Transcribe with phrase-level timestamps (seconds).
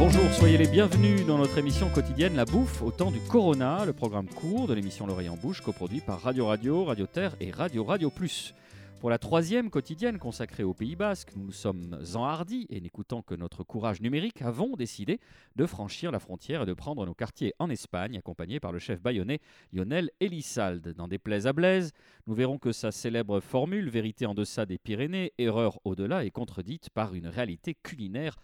[0.00, 3.92] Bonjour, soyez les bienvenus dans notre émission quotidienne La Bouffe au temps du Corona, le
[3.92, 7.84] programme court de l'émission L'Oreille en Bouche, coproduit par Radio Radio, Radio Terre et Radio
[7.84, 8.54] Radio Plus.
[8.98, 13.34] Pour la troisième quotidienne consacrée au Pays Basque, nous nous sommes enhardis et n'écoutant que
[13.34, 15.20] notre courage numérique, avons décidé
[15.56, 19.02] de franchir la frontière et de prendre nos quartiers en Espagne, accompagnés par le chef
[19.02, 19.40] bayonnais
[19.70, 20.94] Lionel Elissalde.
[20.96, 21.92] Dans des plaies à Blaise,
[22.26, 26.88] nous verrons que sa célèbre formule vérité en deçà des Pyrénées, erreur au-delà est contredite
[26.88, 28.36] par une réalité culinaire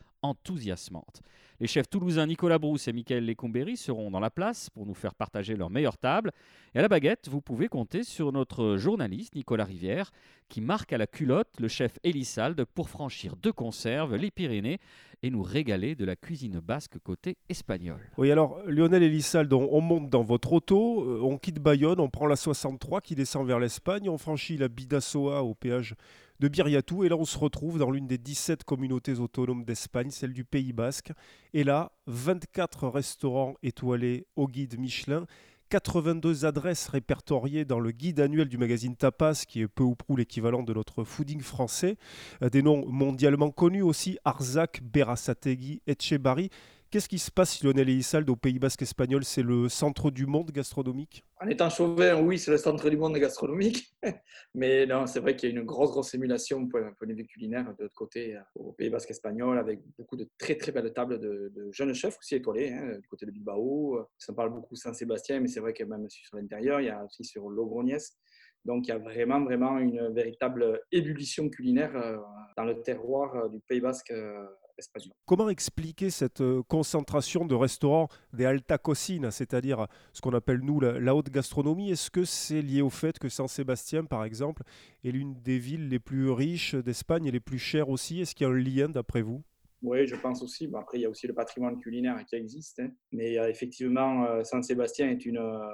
[1.58, 5.14] Les chefs toulousains Nicolas Brousse et Michael Lecombéry seront dans la place pour nous faire
[5.14, 6.32] partager leur meilleure table.
[6.74, 10.12] Et à la baguette, vous pouvez compter sur notre journaliste Nicolas Rivière
[10.50, 14.78] qui marque à la culotte le chef Elissalde pour franchir de conserve les Pyrénées
[15.22, 18.00] et nous régaler de la cuisine basque côté espagnol.
[18.18, 22.10] Oui, alors Lionel Elissalde, on, on monte dans votre auto, euh, on quitte Bayonne, on
[22.10, 25.94] prend la 63 qui descend vers l'Espagne, on franchit la Bidassoa au péage
[26.40, 27.04] de Biriatou.
[27.04, 30.72] Et là, on se retrouve dans l'une des 17 communautés autonomes d'Espagne, celle du Pays
[30.72, 31.12] Basque.
[31.54, 35.26] Et là, 24 restaurants étoilés au guide Michelin.
[35.68, 40.16] 82 adresses répertoriées dans le guide annuel du magazine Tapas, qui est peu ou prou
[40.16, 41.96] l'équivalent de notre fooding français.
[42.42, 46.50] Euh, des noms mondialement connus aussi, Arzac, Berasategui, Etchebarri.
[46.96, 49.22] Qu'est-ce qui se passe, Lionel Elissalde, au Pays Basque espagnol?
[49.22, 51.26] C'est le centre du monde gastronomique?
[51.42, 53.94] En étant chauvin, oui, c'est le centre du monde gastronomique.
[54.54, 57.26] Mais non, c'est vrai qu'il y a une grosse, grosse émulation pour point de vue
[57.26, 60.90] culinaire de l'autre côté, euh, au Pays Basque espagnol, avec beaucoup de très, très belles
[60.94, 64.00] tables de, jeunes chefs aussi étoilés, hein, du côté de Bilbao.
[64.16, 67.24] Ça parle beaucoup Saint-Sébastien, mais c'est vrai que même sur l'intérieur, il y a aussi
[67.24, 67.98] sur Logroñez.
[68.64, 72.16] Donc il y a vraiment, vraiment une véritable ébullition culinaire euh,
[72.56, 74.14] dans le terroir euh, du Pays Basque
[75.24, 80.80] Comment expliquer cette euh, concentration de restaurants des alta cocina, c'est-à-dire ce qu'on appelle nous
[80.80, 81.90] la, la haute gastronomie?
[81.90, 84.62] Est-ce que c'est lié au fait que San Sébastien, par exemple,
[85.04, 88.20] est l'une des villes les plus riches d'Espagne et les plus chères aussi?
[88.20, 89.42] Est-ce qu'il y a un lien d'après vous?
[89.86, 90.66] Oui, je pense aussi.
[90.66, 92.80] Bon, après, il y a aussi le patrimoine culinaire qui existe.
[92.80, 92.90] hein.
[93.12, 95.68] Mais euh, effectivement, euh, San Sébastien est une, euh,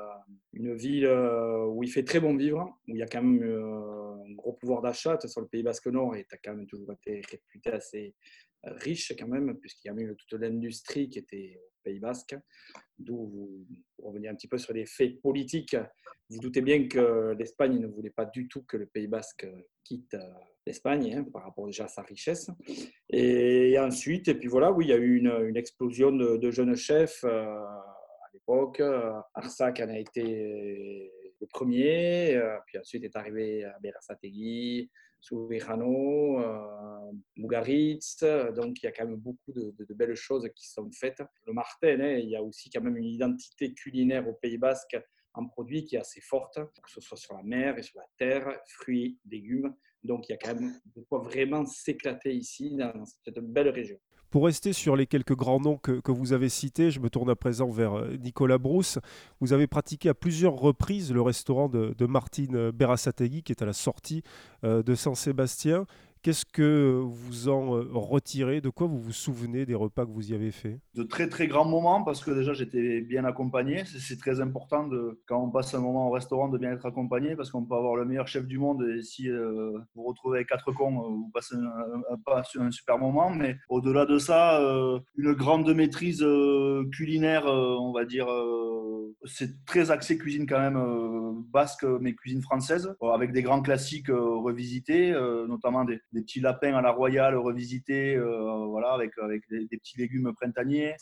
[0.52, 3.42] une ville euh, où il fait très bon vivre, où il y a quand même
[3.42, 5.18] un gros pouvoir d'achat.
[5.26, 8.14] Sur le Pays Basque Nord, et tu as quand même toujours été réputé assez
[8.64, 12.36] riche quand même, puisqu'il y a même toute l'industrie qui était Pays Basque.
[12.98, 13.66] D'où, vous-
[14.02, 15.76] revenir un petit peu sur les faits politiques,
[16.28, 19.46] vous doutez bien que l'Espagne ne voulait pas du tout que le Pays Basque
[19.84, 20.32] quitte euh,
[20.66, 22.50] l'Espagne, hein, par rapport déjà à sa richesse.
[23.10, 27.24] Et ensuite, et puis voilà, oui, il y a eu une, explosion de, jeunes chefs
[27.24, 28.82] euh, à l'époque.
[29.34, 31.10] Arsac en a été
[31.40, 34.90] le premier, euh, puis ensuite est arrivé Berasategui,
[35.22, 38.24] Souvejano, euh, Mugaritz.
[38.54, 41.22] Donc il y a quand même beaucoup de, belles choses qui sont faites.
[41.46, 44.98] Le Martin, hein, il y a aussi quand même une identité culinaire au Pays Basque
[45.34, 48.06] en produit qui est assez forte, que ce soit sur la mer et sur la
[48.18, 49.74] terre, fruits, légumes.
[50.02, 53.98] Donc il y a quand même de quoi vraiment s'éclater ici dans cette belle région.
[54.32, 57.36] Pour rester sur les quelques grands noms que, vous avez cités, je me tourne à
[57.36, 58.98] présent vers euh, Nicolas Brousse.
[59.40, 63.66] Vous avez pratiqué à plusieurs reprises le restaurant de, de Martine Berasategui, qui est à
[63.66, 64.22] la sortie
[64.64, 65.84] euh, de Saint-Sébastien.
[66.22, 68.60] Qu'est-ce que vous en euh, retirez?
[68.60, 70.78] De quoi vous vous souvenez des repas que vous y avez faits?
[70.94, 73.82] De très très grands moments parce que déjà j'étais bien accompagné.
[73.84, 77.34] C'est- très important de, quand on passe un moment au restaurant de bien être accompagné
[77.34, 80.48] parce qu'on peut avoir le meilleur chef du monde et si euh, vous retrouvez avec
[80.48, 81.56] quatre cons, euh, vous passez
[82.60, 83.30] un, super moment.
[83.30, 84.60] Mais au-delà de ça,
[85.16, 86.24] une grande maîtrise
[86.92, 88.28] culinaire, on va dire.
[89.12, 93.42] Euh, c'est très axé cuisine quand même euh, basque, mais cuisine française, euh, avec des
[93.42, 95.12] grands classiques revisités,
[95.48, 100.94] notamment des, petits lapins à la royale revisités, voilà, avec, avec des, petits légumes printaniers.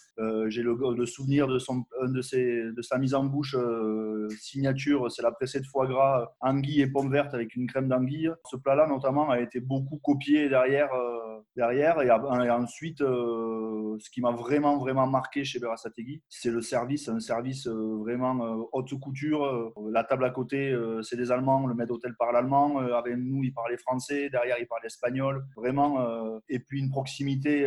[0.49, 3.57] J'ai le, souvenir de, son, de, ses, de sa mise en bouche
[4.39, 8.31] signature, c'est la pressée de foie gras, anguille et pommes vertes avec une crème d'anguille.
[8.51, 10.91] Ce plat-là, notamment, a été beaucoup copié derrière.
[11.57, 12.01] derrière.
[12.03, 17.09] Et, a- et ensuite, ce qui m'a vraiment, vraiment marqué chez Berasategui, c'est le service,
[17.09, 17.69] un service
[18.01, 19.45] vraiment euh, haute couture.
[19.45, 23.17] Euh, La table à côté, euh, c'est des Allemands, le maître d'hôtel parle allemand, avec
[23.17, 25.45] nous, il parlait français, derrière, il parlait espagnol.
[25.57, 27.67] Vraiment, et puis une proximité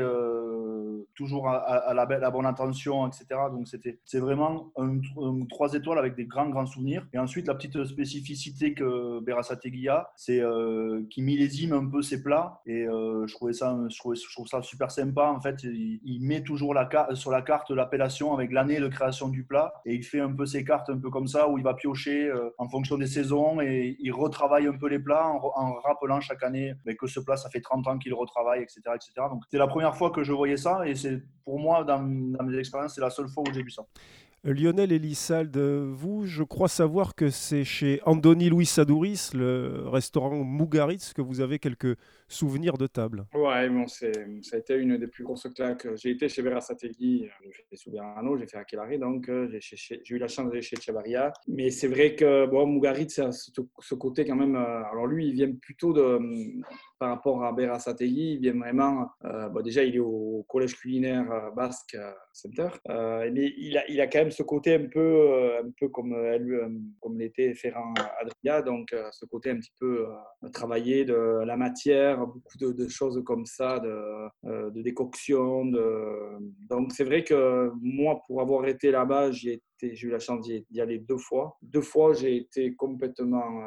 [1.15, 3.25] toujours à, la, bonne attention, etc.
[3.51, 4.71] Donc, c'était, c'est vraiment
[5.49, 7.05] trois étoiles avec des grands, grands souvenirs.
[7.13, 12.23] Et ensuite, la petite spécificité que Berasategui a, c'est euh, qu'il millésime un peu ses
[12.23, 12.61] plats.
[12.65, 15.25] Et je, trouvais ça, je, trouvais- ça super sympa.
[15.25, 16.75] En fait, il, met toujours
[17.13, 19.73] sur la carte l'appellation avec l'année de création du plat.
[19.85, 22.27] Et il fait un peu ses cartes un peu comme ça, où il va piocher
[22.27, 26.43] euh, en fonction des saisons et il retravaille un peu les plats en, rappelant chaque
[26.43, 28.81] année mais que ce plat, ça fait 30 ans qu'il le retravaille, etc.
[28.95, 29.11] etc.
[29.29, 32.43] Donc, c'est la première fois que je voyais ça et c'est pour moi, dans, dans
[32.43, 33.83] mes expériences, c'est la seule fois où j'ai vu ça.
[34.45, 41.13] Lionel Elissalde, vous, je crois savoir que c'est chez Andoni Louis Sadouris, le restaurant Mougaritz,
[41.13, 41.95] que vous avez quelques
[42.27, 43.25] souvenirs de table.
[43.33, 45.87] Ouais, bon, ça a été une des plus grosses claques.
[45.95, 50.27] J'ai été chez Verasategui, j'ai fait Soubirano, j'ai fait Aquilari, donc euh, j'ai eu la
[50.27, 51.31] chance d'aller chez Chabaria.
[51.47, 54.57] Mais c'est vrai que bon, Mougaritz, ce côté quand même.
[54.57, 56.19] Euh, alors lui, il vient plutôt de
[56.99, 59.09] par rapport à Berasategui, il vient vraiment.
[59.25, 64.01] Euh, déjà, il est au collège culinaire euh, basque euh, Center, mais il a, il
[64.01, 66.15] a quand même ce côté un peu, un peu comme,
[66.99, 70.07] comme l'était Ferrand Adria, donc ce côté un petit peu
[70.51, 75.65] travailler de la matière, beaucoup de, choses comme ça, de, décoction.
[76.69, 80.97] Donc, c'est vrai que moi, pour avoir été là-bas, j'ai eu la chance d'y aller
[80.97, 81.57] deux fois.
[81.61, 83.61] Deux fois, j'ai été complètement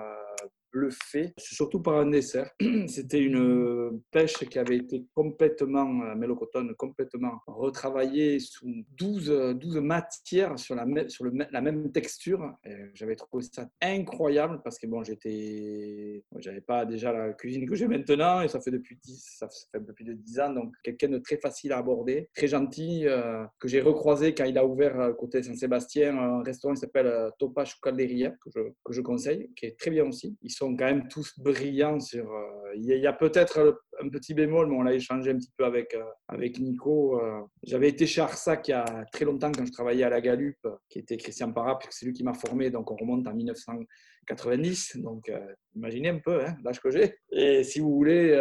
[0.77, 2.51] bluffé, surtout par un dessert.
[2.89, 8.69] C'était une euh, pêche qui avait été complètement, euh, mélocotone, complètement retravaillée sous
[8.99, 12.53] 12, 12 matières sur, la, sur le, la même texture.
[12.95, 17.89] J'avais trouvé ça incroyable parce que bon, j'étais, j'avais pas déjà la cuisine que j'ai
[17.89, 21.19] maintenant et ça fait depuis 10, ça fait plus de 10 ans, donc quelqu'un de
[21.19, 25.43] très facile à aborder, très gentil, euh, que j'ai recroisé quand il a ouvert côté
[25.43, 29.91] Saint-Sébastien un restaurant qui s'appelle Topage Calderia, que je, que je conseille, qui est très
[29.91, 30.37] bien aussi.
[30.43, 32.01] Ils sont quand même tous brillants.
[32.01, 35.53] Sur, euh, il y a, peut-être un petit bémol, mais on l'a échangé un petit
[35.57, 37.21] peu avec, euh, avec Nico.
[37.21, 37.41] Euh.
[37.63, 40.59] J'avais été chez Arsac il y a très longtemps quand je travaillais à la Galup,
[40.89, 44.97] qui était Christian Parra, puisque c'est lui qui m'a formé, donc on remonte en 1990.
[44.99, 45.31] Donc
[45.75, 47.17] imaginez un peu hein, l'âge que j'ai.
[47.31, 48.35] Et si vous voulez,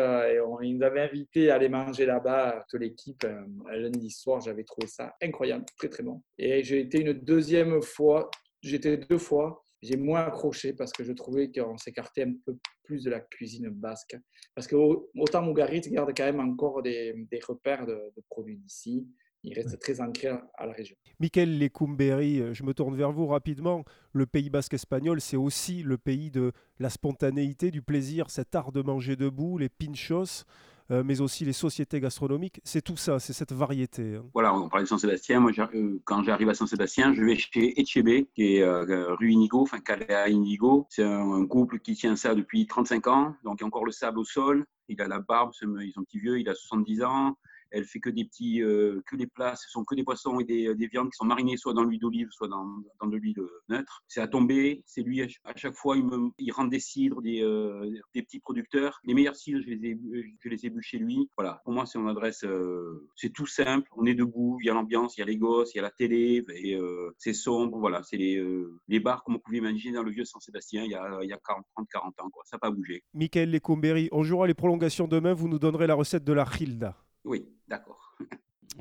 [0.45, 3.25] on, nous avait invité à aller manger là-bas, toute l'équipe,
[3.71, 4.41] lundi soir.
[4.41, 6.21] J'avais trouvé ça incroyable, très très bon.
[6.37, 8.29] Et j'ai été une deuxième fois,
[8.61, 13.03] j'étais deux fois j'ai moins accroché parce que je trouvais qu'on s'écartait un peu plus
[13.03, 14.17] de la cuisine basque.
[14.53, 19.07] Parce que autant Mougarit garde quand même encore des, des repères de, produits d'ici.
[19.43, 20.95] Il reste très ancré à la région.
[21.19, 23.85] Michael Lecumberi, je me tourne vers vous rapidement.
[24.11, 28.71] Le Pays basque espagnol, c'est aussi le pays de la spontanéité, du plaisir, cet art
[28.71, 30.45] de manger debout, les pinchos.
[30.91, 32.61] Euh, mais aussi les sociétés gastronomiques.
[32.63, 34.15] C'est tout ça, c'est cette variété.
[34.15, 34.25] Hein.
[34.33, 35.39] Voilà, on parlait de Saint-Sébastien.
[35.39, 39.61] Moi, euh, quand j'arrive à Saint-Sébastien, je vais chez Etchebe, qui est euh, rue Inigo,
[39.61, 40.85] enfin Calais Inigo.
[40.89, 43.35] C'est un, couple qui tient ça depuis 35 ans.
[43.43, 44.65] Donc, il y a encore le sable au sol.
[44.87, 47.35] Il a la barbe, ils sont petits vieux, il a 70 ans.
[47.75, 50.45] Elle fait que des petits, euh, que les plats, ce sont que des poissons et
[50.45, 52.65] des, des viandes qui sont marinés soit dans l'huile d'olive, soit dans,
[53.01, 53.35] dans de l'huile
[53.67, 54.01] neutre.
[54.07, 54.81] C'est à tomber.
[54.85, 58.39] C'est lui à chaque fois, il, me, il rend des cidres, des, euh, des, petits
[58.39, 59.01] producteurs.
[59.03, 59.99] Les meilleurs cidres, je les ai,
[60.39, 61.29] je les bu chez lui.
[61.37, 61.61] Voilà.
[61.65, 62.45] Pour moi, c'est une adresse.
[62.45, 63.89] Euh, c'est tout simple.
[63.97, 64.57] On est debout.
[64.61, 66.45] Il y a l'ambiance, il y a les gosses, il y a la télé.
[66.55, 66.79] Et
[67.17, 67.77] c'est sombre.
[67.77, 68.03] Voilà.
[68.03, 68.41] C'est les,
[68.87, 71.33] les bars comme on pouvait imaginer dans le vieux Saint-Sébastien il y a, il y
[71.33, 72.29] a 40, 30, 40 ans.
[72.29, 72.43] Quoi.
[72.45, 73.03] Ça n'a pas bougé.
[73.13, 75.33] Michael Lecomberi, on jouera les prolongations demain.
[75.33, 77.04] Vous nous donnerez la recette de la Hilda.
[77.25, 78.15] Oui, d'accord.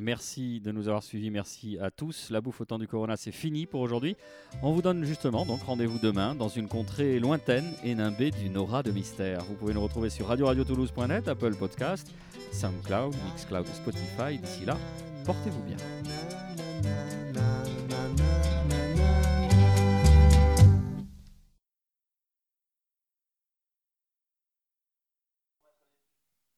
[0.01, 2.31] Merci de nous avoir suivis, merci à tous.
[2.31, 4.17] La bouffe au temps du Corona, c'est fini pour aujourd'hui.
[4.63, 8.83] On vous donne justement donc rendez-vous demain dans une contrée lointaine et nimbée d'une aura
[8.83, 9.45] de mystère.
[9.45, 12.13] Vous pouvez nous retrouver sur radio-radio-toulouse.net, Apple Podcast,
[12.53, 14.39] SoundCloud, Mixcloud, Spotify.
[14.39, 14.77] D'ici là,
[15.25, 15.77] portez-vous bien.